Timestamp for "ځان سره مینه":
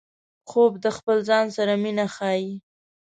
1.29-2.05